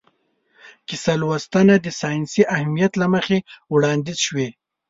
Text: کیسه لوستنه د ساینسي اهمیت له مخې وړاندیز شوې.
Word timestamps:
کیسه 0.87 1.13
لوستنه 1.21 1.75
د 1.79 1.87
ساینسي 1.99 2.43
اهمیت 2.55 2.93
له 3.01 3.07
مخې 3.13 3.37
وړاندیز 3.73 4.17
شوې. 4.27 4.47